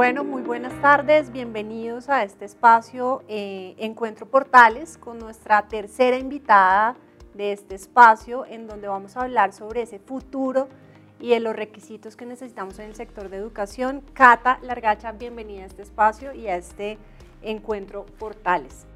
[0.00, 6.96] Bueno, muy buenas tardes, bienvenidos a este espacio eh, Encuentro Portales con nuestra tercera invitada
[7.34, 10.70] de este espacio en donde vamos a hablar sobre ese futuro
[11.18, 14.02] y de los requisitos que necesitamos en el sector de educación.
[14.14, 16.96] Cata Largacha, bienvenida a este espacio y a este
[17.42, 18.86] Encuentro Portales.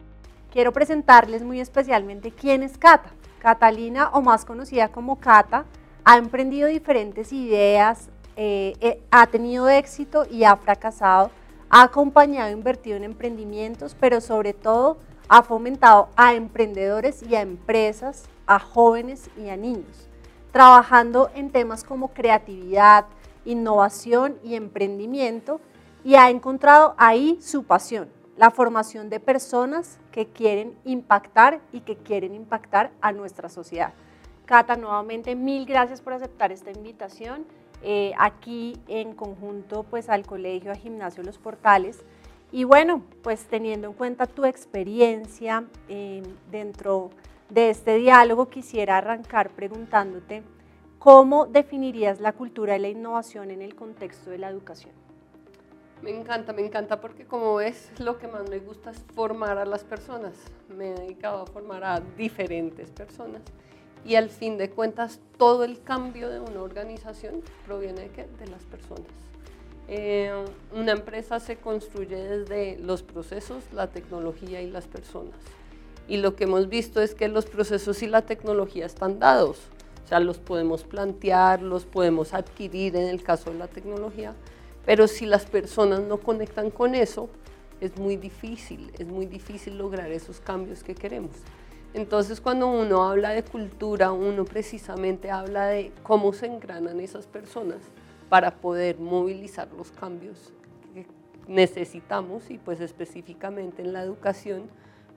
[0.50, 3.10] Quiero presentarles muy especialmente quién es Cata.
[3.40, 5.66] Catalina, o más conocida como Cata,
[6.02, 11.30] ha emprendido diferentes ideas, eh, eh, ha tenido éxito y ha fracasado,
[11.70, 14.98] ha acompañado e invertido en emprendimientos, pero sobre todo
[15.28, 20.08] ha fomentado a emprendedores y a empresas, a jóvenes y a niños,
[20.52, 23.06] trabajando en temas como creatividad,
[23.44, 25.60] innovación y emprendimiento,
[26.02, 31.96] y ha encontrado ahí su pasión, la formación de personas que quieren impactar y que
[31.96, 33.94] quieren impactar a nuestra sociedad.
[34.44, 37.46] Cata, nuevamente mil gracias por aceptar esta invitación
[37.86, 42.02] eh, aquí en conjunto pues al colegio, a Gimnasio Los Portales.
[42.50, 47.10] Y bueno, pues teniendo en cuenta tu experiencia eh, dentro
[47.50, 50.42] de este diálogo, quisiera arrancar preguntándote
[50.98, 54.94] cómo definirías la cultura y la innovación en el contexto de la educación.
[56.00, 59.66] Me encanta, me encanta porque como ves, lo que más me gusta es formar a
[59.66, 60.32] las personas.
[60.68, 63.42] Me he dedicado a formar a diferentes personas
[64.04, 68.62] y al fin de cuentas todo el cambio de una organización proviene de, de las
[68.64, 69.06] personas.
[69.86, 70.32] Eh,
[70.72, 75.34] una empresa se construye desde los procesos, la tecnología y las personas.
[76.08, 79.58] Y lo que hemos visto es que los procesos y la tecnología están dados.
[80.04, 84.34] O sea, los podemos plantear, los podemos adquirir en el caso de la tecnología,
[84.84, 87.30] pero si las personas no conectan con eso,
[87.80, 91.32] es muy difícil, es muy difícil lograr esos cambios que queremos.
[91.94, 97.78] Entonces cuando uno habla de cultura, uno precisamente habla de cómo se engranan esas personas
[98.28, 100.52] para poder movilizar los cambios
[100.92, 101.06] que
[101.46, 104.64] necesitamos y pues específicamente en la educación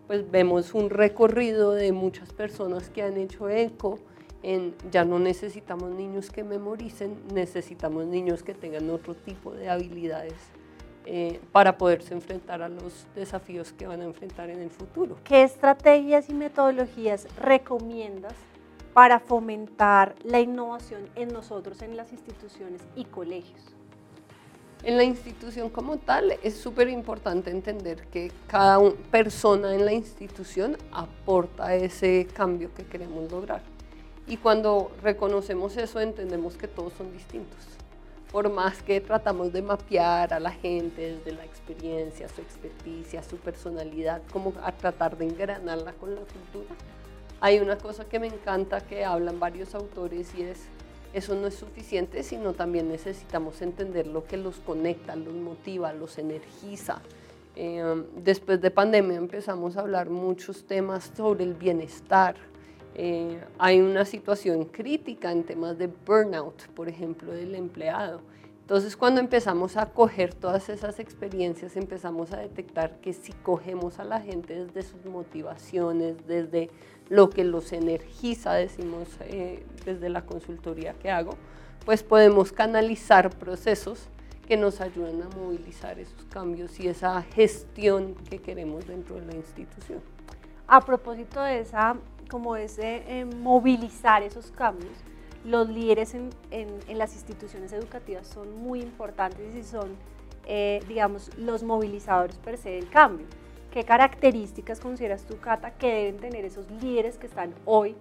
[0.05, 3.97] pues vemos un recorrido de muchas personas que han hecho eco
[4.43, 10.35] en ya no necesitamos niños que memoricen, necesitamos niños que tengan otro tipo de habilidades
[11.09, 15.15] eh, para poderse enfrentar a los desafíos que van a enfrentar en el futuro.
[15.23, 18.33] ¿Qué estrategias y metodologías recomiendas
[18.93, 23.61] para fomentar la innovación en nosotros, en las instituciones y colegios?
[24.83, 28.77] En la institución como tal es súper importante entender que cada
[29.09, 33.61] persona en la institución aporta ese cambio que queremos lograr.
[34.27, 37.77] Y cuando reconocemos eso entendemos que todos son distintos
[38.31, 43.37] por más que tratamos de mapear a la gente desde la experiencia, su experticia, su
[43.37, 46.75] personalidad, como a tratar de engranarla con la cultura,
[47.39, 50.65] hay una cosa que me encanta que hablan varios autores y es,
[51.13, 56.17] eso no es suficiente, sino también necesitamos entender lo que los conecta, los motiva, los
[56.17, 57.01] energiza.
[57.55, 62.35] Eh, después de pandemia empezamos a hablar muchos temas sobre el bienestar,
[62.99, 68.21] eh, hay una situación crítica en temas de burnout, por ejemplo, del empleado.
[68.61, 74.03] Entonces, cuando empezamos a coger todas esas experiencias, empezamos a detectar que si cogemos a
[74.03, 76.71] la gente desde sus motivaciones, desde
[77.07, 81.35] lo que los energiza, decimos eh, desde la consultoría que hago,
[81.85, 84.09] pues podemos canalizar procesos
[84.47, 89.35] que nos ayuden a movilizar esos cambios y esa gestión que queremos dentro de la
[89.35, 89.99] institución.
[90.67, 91.95] A propósito de esa
[92.29, 94.93] como es eh, movilizar esos cambios,
[95.43, 96.29] los líderes en,
[96.97, 99.95] las instituciones educativas son muy importantes y son,
[100.45, 103.25] eh, digamos, los movilizadores per se del cambio.
[103.71, 107.95] ¿Qué características consideras tú, Cata, que deben tener esos líderes que están hoy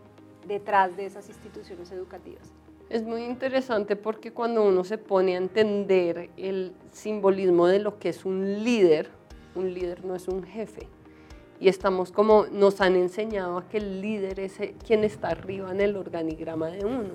[0.47, 2.53] detrás de esas instituciones educativas?
[2.89, 8.11] Es muy interesante porque cuando uno se pone a entender el simbolismo de lo que
[8.11, 9.11] es un líder,
[9.55, 10.89] un líder no es un jefe,
[11.61, 15.81] y estamos como nos han enseñado a que el líder es quien está arriba en
[15.81, 17.15] el organigrama de uno.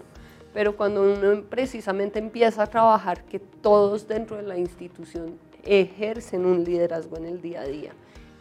[0.54, 6.64] Pero cuando uno precisamente empieza a trabajar que todos dentro de la institución ejercen un
[6.64, 7.92] liderazgo en el día a día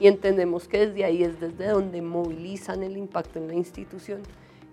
[0.00, 4.22] y entendemos que desde ahí es desde donde movilizan el impacto en la institución,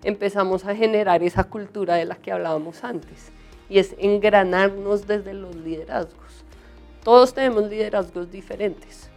[0.02, 3.30] empezamos a generar esa cultura de la que hablábamos antes
[3.68, 6.44] y es engranarnos desde los liderazgos.
[7.04, 9.07] Todos tenemos liderazgos diferentes,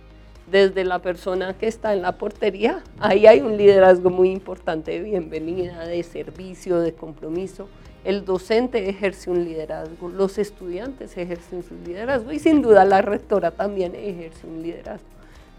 [0.51, 4.99] desde la persona que está en la portería, ahí hay un liderazgo muy importante de
[4.99, 7.69] bienvenida, de servicio, de compromiso.
[8.03, 13.51] El docente ejerce un liderazgo, los estudiantes ejercen su liderazgo y sin duda la rectora
[13.51, 15.07] también ejerce un liderazgo.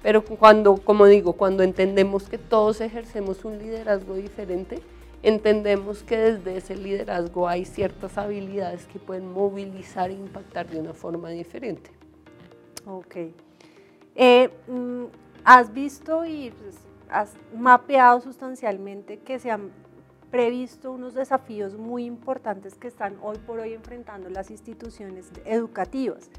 [0.03, 4.81] Pero cuando, como digo, cuando entendemos que todos ejercemos un liderazgo diferente,
[5.23, 10.93] entendemos que desde ese liderazgo hay ciertas habilidades que pueden movilizar e impactar de una
[10.93, 11.91] forma diferente.
[12.85, 13.17] Ok.
[14.15, 15.05] Eh, mm,
[15.45, 16.77] ¿Has visto y pues,
[17.09, 19.71] has mapeado sustancialmente que se han
[20.31, 26.31] previsto unos desafíos muy importantes que están hoy por hoy enfrentando las instituciones educativas?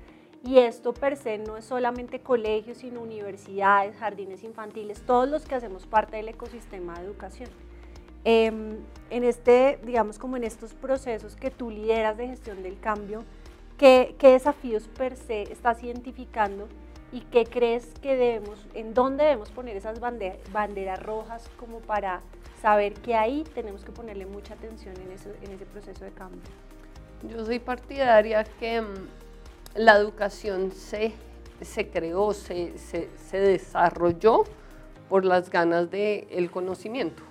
[0.45, 5.55] Y esto per se no es solamente colegios, sino universidades, jardines infantiles, todos los que
[5.55, 7.49] hacemos parte del ecosistema de educación.
[8.25, 8.77] Em,
[9.09, 13.23] en este, digamos, como en estos procesos que tú lideras de gestión del cambio,
[13.77, 16.67] ¿qué, qué desafíos per se estás identificando
[17.13, 22.21] y qué crees que debemos, en dónde debemos poner esas banderas rojas como para
[22.59, 26.41] saber que ahí tenemos que ponerle mucha atención en ese, proceso de cambio?
[27.29, 28.85] Yo soy partidaria que mm,
[29.75, 31.13] la educación se,
[31.61, 34.45] se creó, se, se, desarrolló
[35.07, 37.21] por las ganas del el conocimiento.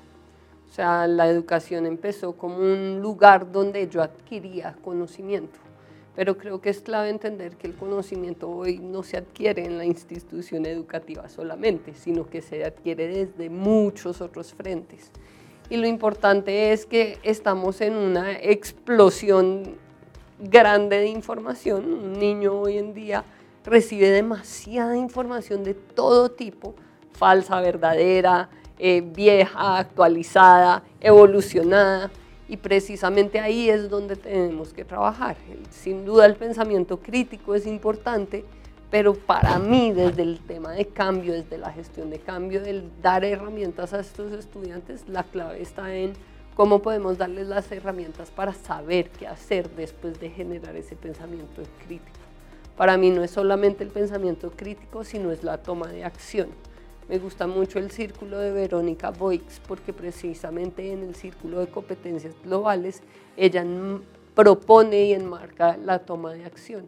[0.70, 5.58] O sea, la educación empezó como un lugar donde yo adquiría conocimiento.
[6.14, 9.86] Pero creo que es clave entender que el conocimiento hoy no se adquiere en la
[9.86, 15.10] institución educativa solamente, sino que se adquiere desde muchos otros frentes.
[15.70, 19.76] Y lo importante es que estamos en una explosión
[20.38, 21.92] grande de información.
[21.92, 23.24] Un niño hoy en día
[23.64, 26.74] recibe demasiada información de todo tipo,
[27.12, 32.10] falsa, verdadera, eh, vieja, actualizada, evolucionada.
[32.52, 35.38] Y precisamente ahí es donde tenemos que trabajar.
[35.70, 38.44] Sin duda el pensamiento crítico es importante,
[38.90, 43.25] pero para mí desde el tema de cambio, desde la gestión de cambio, del dar
[43.25, 46.12] herramientas a estos estudiantes, la clave está en
[46.54, 52.19] cómo podemos darles las herramientas para saber qué hacer después de generar ese pensamiento crítico.
[52.76, 56.48] Para mí no es solamente el pensamiento crítico, sino es la toma de acción.
[57.08, 62.34] Me gusta mucho el círculo de Verónica Boix porque precisamente en el círculo de competencias
[62.44, 63.02] globales
[63.37, 63.64] ella
[64.34, 66.87] propone y enmarca la toma de acción.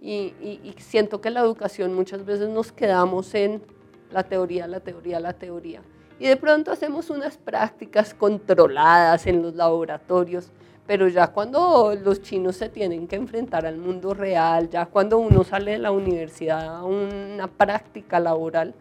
[0.00, 3.62] Y, y siento que la educación muchas veces nos quedamos en
[4.10, 5.82] la teoría, la teoría, la teoría
[6.18, 10.50] y de pronto hacemos unas prácticas controladas en los laboratorios,
[10.86, 15.44] pero ya cuando los chinos se tienen que enfrentar al mundo real, ya cuando uno
[15.44, 18.74] sale de la universidad a una práctica laboral,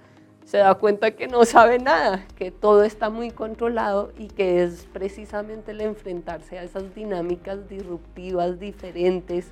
[0.45, 4.88] se da cuenta que no sabe nada, que todo está muy controlado y que es
[4.94, 9.47] precisamente el enfrentarse a esas dinámicas disruptivas diferentes,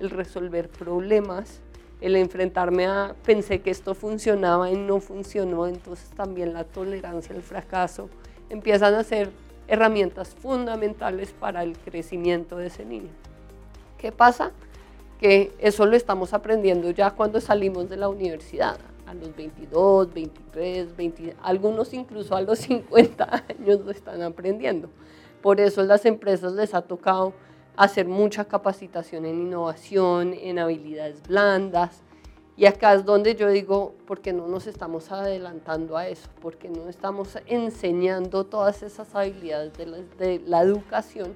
[0.00, 1.60] el resolver problemas
[2.00, 7.42] el enfrentarme a, pensé que esto funcionaba y no funcionó, entonces también la tolerancia al
[7.42, 8.08] fracaso
[8.48, 9.30] empiezan a ser
[9.68, 13.10] herramientas fundamentales para el crecimiento de ese niño.
[13.98, 14.52] ¿Qué pasa?
[15.20, 18.78] Que eso lo estamos aprendiendo ya cuando salimos de la universidad,
[19.10, 24.88] a los 22, 23, 20, algunos incluso a los 50 años lo están aprendiendo.
[25.42, 27.32] Por eso las empresas les ha tocado
[27.76, 32.02] hacer mucha capacitación en innovación, en habilidades blandas.
[32.56, 36.28] Y acá es donde yo digo, ¿por qué no nos estamos adelantando a eso?
[36.40, 41.34] ¿Por qué no estamos enseñando todas esas habilidades de la, de la educación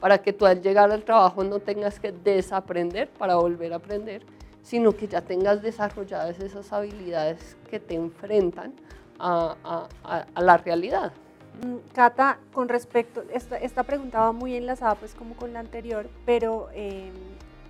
[0.00, 4.22] para que tú al llegar al trabajo no tengas que desaprender para volver a aprender,
[4.66, 8.74] sino que ya tengas desarrolladas esas habilidades que te enfrentan
[9.16, 9.56] a,
[10.02, 11.12] a, a la realidad?
[11.64, 16.10] Mm, Cata, con respecto, esta, esta, pregunta va muy enlazada pues como con la anterior,
[16.24, 17.12] pero em,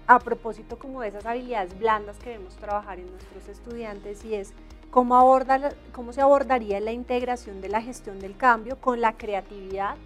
[0.07, 4.55] a propósito como de esas habilidades blandas que debemos trabajar en nuestros estudiantes y es
[4.91, 9.97] cómo, aborda cómo se abordaría la integración de la gestión del cambio con la creatividad,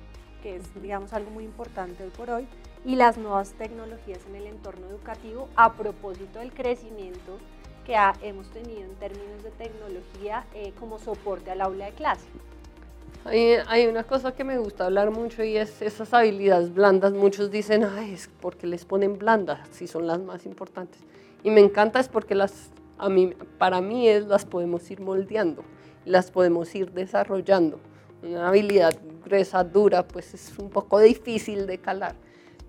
[0.43, 2.49] que es digamos algo muy importante hoy por hoy,
[2.85, 7.39] y las nuevas tecnologías en el entorno educativo a propósito del crecimiento
[7.85, 12.27] que hemos tenido en términos de tecnología eh, como soporte al aula de clase.
[13.25, 17.13] Hay, una cosa que me gusta hablar mucho y es esas habilidades blandas.
[17.13, 21.01] Muchos dicen, ay, es porque les ponen blandas, si son las más importantes.
[21.43, 25.65] Y me encanta es porque las, a mí, para mí es, las podemos ir moldeando,
[26.07, 27.79] las podemos ir desarrollando.
[28.23, 32.15] Una habilidad gruesa, dura, pues es un poco difícil de calar.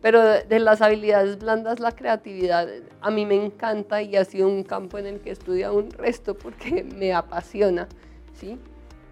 [0.02, 2.68] Pero de, las habilidades blandas, la creatividad
[3.02, 5.92] a mí me encanta y ha sido un campo en el que he estudiado un
[5.92, 7.88] resto porque me apasiona.
[8.34, 8.58] ¿sí?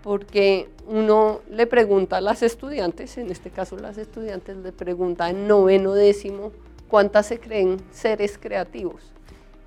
[0.01, 5.47] porque uno le pregunta a las estudiantes, en este caso las estudiantes le pregunta en
[5.47, 6.51] noveno décimo
[6.87, 9.11] cuántas se creen seres creativos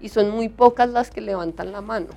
[0.00, 2.08] y son muy pocas las que levantan la mano.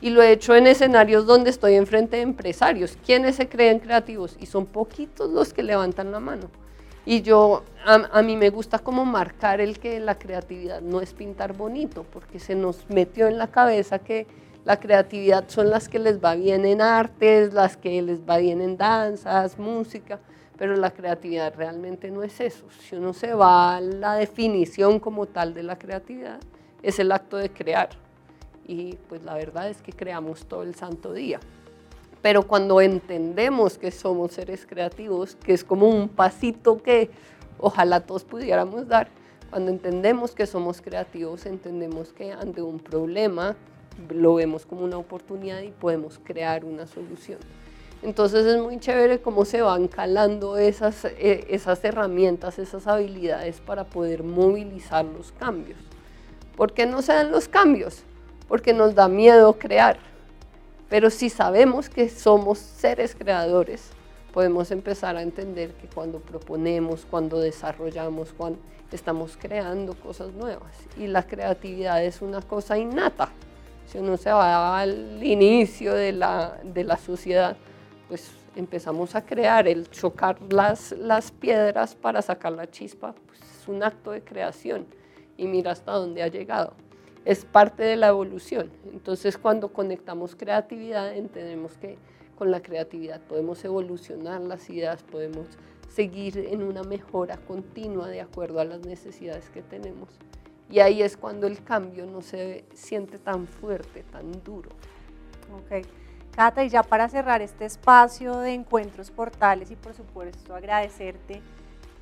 [0.00, 2.98] Y lo he hecho en escenarios donde estoy enfrente de empresarios.
[3.06, 4.36] ¿Quiénes se creen creativos?
[4.40, 6.50] Y son poquitos los que levantan la mano.
[7.04, 11.14] Y yo, a, a, mí me gusta como marcar el que la creatividad no es
[11.14, 14.26] pintar bonito, porque se nos metió en la cabeza que
[14.64, 18.60] la creatividad son las que les va bien en artes, las que les va bien
[18.60, 20.20] en danzas, música,
[20.56, 22.66] pero la creatividad realmente no es eso.
[22.78, 26.38] Si uno se va a la definición como tal de la creatividad,
[26.82, 27.88] es el acto de crear.
[28.64, 31.40] y pues la verdad es que creamos todo el santo día.
[32.22, 37.10] Pero cuando entendemos que somos seres creativos, que es como un pasito que
[37.58, 39.08] ojalá todos pudiéramos dar,
[39.50, 43.56] cuando entendemos que somos creativos, entendemos que ante un problema
[44.08, 47.38] lo vemos como una oportunidad y podemos crear una solución.
[48.02, 53.84] Entonces es muy chévere cómo se van calando esas, eh, esas herramientas, esas habilidades para
[53.84, 55.78] poder movilizar los cambios.
[56.56, 58.02] ¿Por qué no se dan los cambios?
[58.48, 60.11] Porque nos da miedo crear.
[60.92, 63.88] Pero si sabemos que somos seres creadores,
[64.30, 68.58] podemos empezar a entender que cuando proponemos, cuando desarrollamos, cuando
[68.90, 70.76] estamos creando cosas nuevas.
[70.98, 73.30] Y la creatividad es una cosa innata.
[73.86, 77.56] Si uno se va al inicio de la, de la sociedad,
[78.06, 83.66] pues empezamos a crear, el chocar las, las piedras para sacar la chispa, pues es
[83.66, 84.84] un acto de creación
[85.38, 86.74] y mira hasta dónde ha llegado.
[87.24, 88.70] Es parte de la evolución.
[88.92, 91.98] Entonces cuando conectamos creatividad entendemos que
[92.36, 95.46] con la creatividad podemos evolucionar las ideas, podemos
[95.88, 100.08] seguir en una mejora continua de acuerdo a las necesidades que tenemos.
[100.70, 104.70] Y ahí es cuando el cambio no se siente tan fuerte, tan duro.
[105.64, 105.82] Okay.
[106.34, 111.42] Cata, y ya para cerrar este espacio de encuentros portales y por supuesto agradecerte,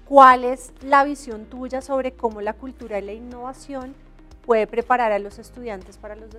[0.05, 3.93] ¿cuál es la visión tuya sobre cómo la cultura y la innovación
[4.45, 6.31] puede preparar a los estudiantes para los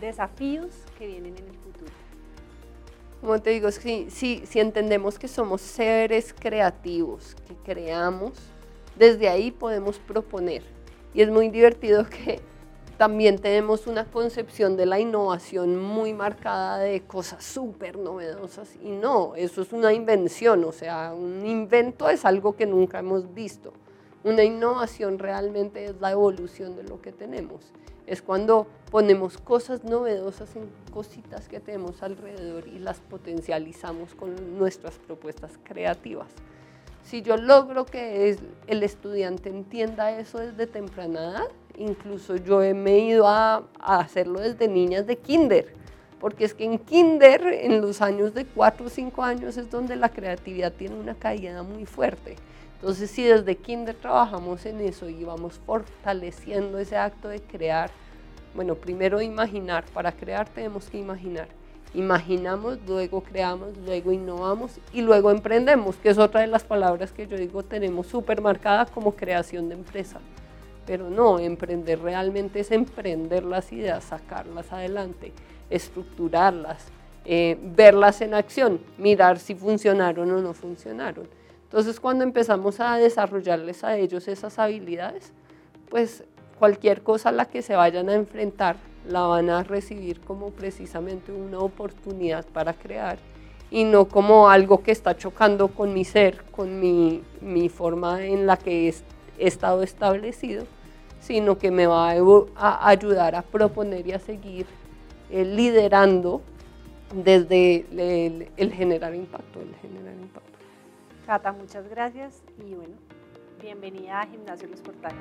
[0.00, 1.92] desafíos que vienen en el futuro?
[3.20, 8.32] Como te digo, si, si, si entendemos que somos seres creativos, que creamos,
[8.96, 10.62] desde ahí podemos proponer.
[11.14, 12.40] Y es muy divertido que
[12.96, 19.34] también tenemos una concepción de la innovación muy marcada de cosas súper novedosas y no,
[19.34, 23.72] eso es una invención, o sea, un invento es algo que nunca hemos visto.
[24.26, 27.72] Una innovación realmente es la evolución de lo que tenemos.
[28.08, 34.98] Es cuando ponemos cosas novedosas en cositas que tenemos alrededor y las potencializamos con nuestras
[34.98, 36.26] propuestas creativas.
[37.04, 42.98] Si yo logro que el estudiante entienda eso desde temprana edad, incluso yo me he
[42.98, 45.72] ido a, hacerlo desde niñas de kinder,
[46.20, 49.96] porque es que en kinder, en los años de 4 o 5 años, es donde
[49.96, 52.36] la creatividad tiene una caída muy fuerte.
[52.76, 57.90] Entonces, si desde kinder trabajamos en eso y vamos fortaleciendo ese acto de crear,
[58.54, 61.48] bueno, primero imaginar, para crear tenemos que imaginar.
[61.94, 67.26] Imaginamos, luego creamos, luego innovamos y luego emprendemos, que es otra de las palabras que
[67.26, 70.20] yo digo tenemos súper marcada como creación de empresa.
[70.86, 75.32] Pero no, emprender realmente es emprender las ideas, sacarlas adelante,
[75.68, 76.86] estructurarlas,
[77.24, 81.28] eh, verlas en acción, mirar si funcionaron o no funcionaron.
[81.64, 85.32] Entonces cuando empezamos a desarrollarles a ellos esas habilidades,
[85.90, 86.24] pues
[86.58, 88.76] cualquier cosa a la que se vayan a enfrentar
[89.08, 93.18] la van a recibir como precisamente una oportunidad para crear
[93.70, 98.46] y no como algo que está chocando con mi ser, con mi, mi forma en
[98.46, 98.88] la que he
[99.38, 100.66] estado establecido,
[101.20, 104.66] sino que me va a, ayudar a proponer y a seguir
[105.30, 106.42] eh, liderando
[107.14, 107.86] desde
[108.56, 110.58] el, generar impacto, el generar impacto.
[111.26, 112.94] Cata, muchas gracias y bueno,
[113.60, 115.16] bienvenida a Gimnasio Los Portales.